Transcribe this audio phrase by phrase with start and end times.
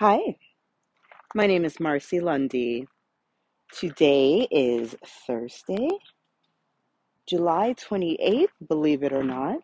[0.00, 0.36] Hi,
[1.34, 2.86] my name is Marcy Lundy.
[3.72, 5.88] Today is Thursday,
[7.28, 9.62] July 28th, believe it or not.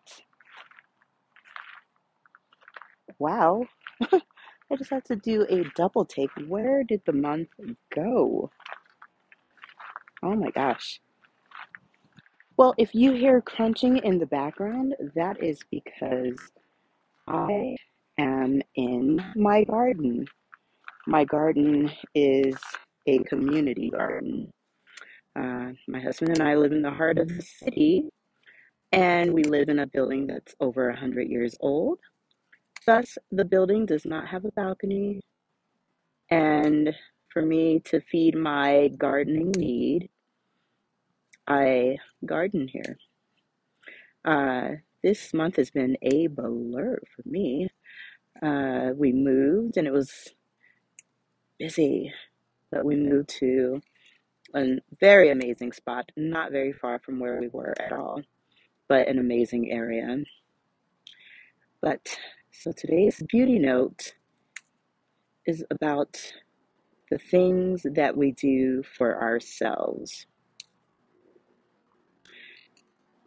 [3.19, 3.65] Wow,
[4.01, 6.31] I just had to do a double take.
[6.47, 7.49] Where did the month
[7.95, 8.51] go?
[10.23, 11.01] Oh my gosh.
[12.57, 16.39] Well, if you hear crunching in the background, that is because
[17.27, 17.75] I
[18.21, 20.27] am in my garden.
[21.07, 22.55] My garden is
[23.07, 24.51] a community garden.
[25.37, 28.05] Uh, my husband and I live in the heart of the city,
[28.91, 31.99] And we live in a building that's over 100 years old.
[32.85, 35.21] Thus, the building does not have a balcony.
[36.29, 36.95] And
[37.29, 40.09] for me to feed my gardening need,
[41.47, 42.97] I garden here.
[44.25, 47.69] Uh, this month has been a blur for me.
[48.41, 50.29] Uh, we moved and it was
[51.59, 52.11] busy,
[52.71, 53.81] but we moved to
[54.55, 58.21] a very amazing spot, not very far from where we were at all,
[58.87, 60.17] but an amazing area.
[61.81, 62.17] But
[62.51, 64.13] so today's beauty note
[65.45, 66.33] is about
[67.09, 70.25] the things that we do for ourselves.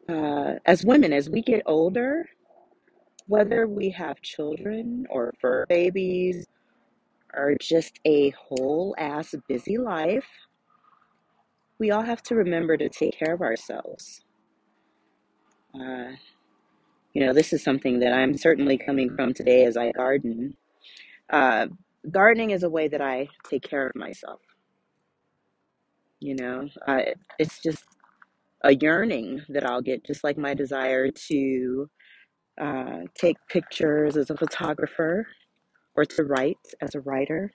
[0.09, 2.29] Uh, as women, as we get older,
[3.27, 6.47] whether we have children or fur babies
[7.35, 10.27] or just a whole ass busy life,
[11.79, 14.25] we all have to remember to take care of ourselves.
[15.75, 16.13] Uh,
[17.13, 20.57] you know, this is something that I'm certainly coming from today as I garden.
[21.31, 21.69] Uh,
[22.11, 24.41] gardening is a way that I take care of myself.
[26.21, 27.03] You know, uh,
[27.39, 27.85] it's just
[28.63, 31.91] a yearning that I'll get, just like my desire to
[32.61, 35.27] uh, take pictures as a photographer
[35.97, 37.53] or to write as a writer.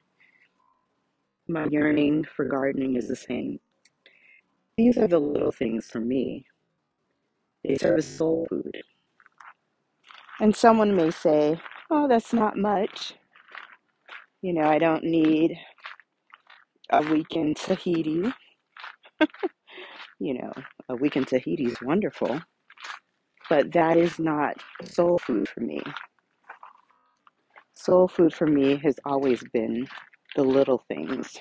[1.47, 3.59] My yearning for gardening is the same.
[4.77, 6.45] These are the little things for me.
[7.63, 8.81] They serve as soul food.
[10.39, 11.59] And someone may say,
[11.91, 13.15] oh, that's not much.
[14.41, 15.57] You know, I don't need
[16.91, 18.33] a week in Tahiti.
[20.19, 20.53] You know,
[20.89, 22.41] a week in Tahiti is wonderful,
[23.49, 25.81] but that is not soul food for me.
[27.75, 29.87] Soul food for me has always been
[30.35, 31.37] the little things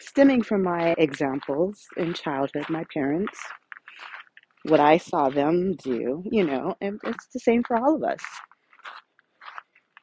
[0.00, 3.38] Stemming from my examples in childhood, my parents,
[4.64, 8.22] what I saw them do, you know, and it's the same for all of us,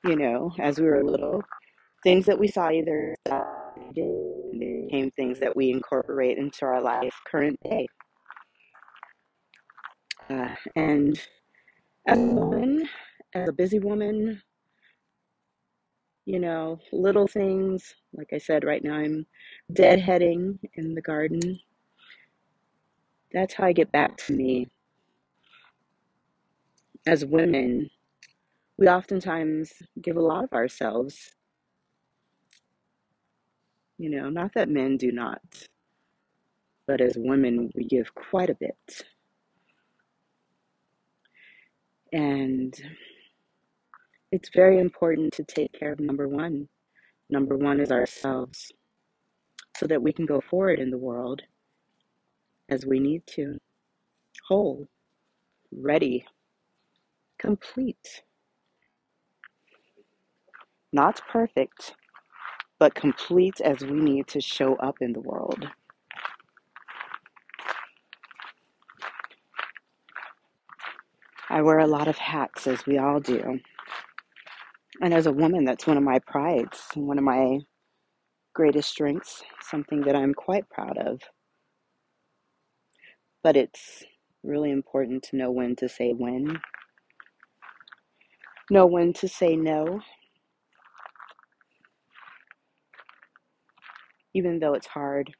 [0.06, 1.44] you know, as we were little,
[2.04, 3.44] things that we saw either uh,
[3.94, 7.88] became things that we incorporate into our life current day.
[10.29, 11.19] Uh, and
[12.07, 12.89] as a woman,
[13.35, 14.41] as a busy woman,
[16.25, 19.25] you know, little things, like I said, right now I'm
[19.73, 21.59] deadheading in the garden.
[23.33, 24.69] That's how I get back to me.
[27.07, 27.89] As women,
[28.78, 31.31] we oftentimes give a lot of ourselves,
[33.97, 35.41] you know, not that men do not,
[36.88, 39.03] but as women, we give quite a bit.
[42.13, 42.75] And
[44.31, 46.69] it's very important to take care of number one.
[47.29, 48.72] Number one is ourselves
[49.78, 51.41] so that we can go forward in the world
[52.69, 53.57] as we need to,
[54.47, 54.88] whole,
[55.72, 56.25] ready,
[57.40, 58.24] complete,
[60.94, 61.95] not perfect,
[62.80, 65.68] but complete as we need to show up in the world.
[71.53, 73.59] I wear a lot of hats, as we all do.
[75.00, 77.59] And as a woman, that's one of my prides, one of my
[78.56, 81.22] greatest strengths, something that I'm quite proud of.
[83.44, 84.03] But it's
[84.42, 86.59] really important to know when to say when,
[88.72, 90.01] know when to say no,
[94.33, 95.31] even though it's hard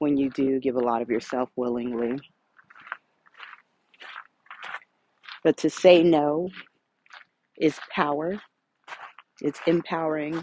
[0.00, 2.18] when you do give a lot of yourself willingly.
[5.44, 6.50] But to say no
[7.58, 8.40] is power,
[9.42, 10.42] it's empowering,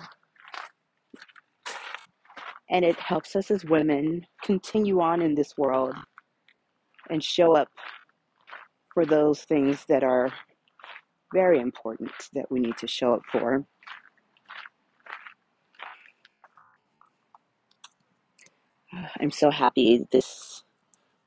[2.70, 5.96] and it helps us as women continue on in this world
[7.10, 7.70] and show up
[8.94, 10.32] for those things that are
[11.34, 13.66] very important that we need to show up for.
[19.22, 20.57] I'm so happy this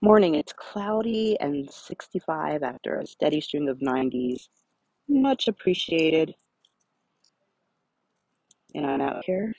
[0.03, 4.49] morning it's cloudy and 65 after a steady string of 90s.
[5.09, 6.35] Much appreciated.
[8.75, 9.53] And I'm out here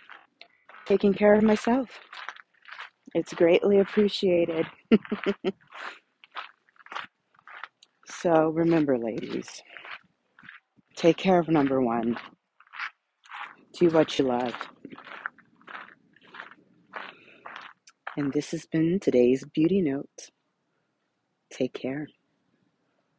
[0.86, 1.90] taking care of myself.
[3.14, 4.66] It's greatly appreciated.
[8.22, 9.64] So remember, ladies,
[10.96, 12.16] take care of number one.
[13.74, 14.54] Do what you love.
[18.22, 20.30] And this has been today's Beauty Note.
[21.52, 22.08] Take care.